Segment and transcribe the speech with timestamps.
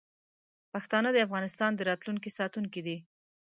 [0.73, 2.97] پښتانه د افغانستان د راتلونکي ساتونکي دي.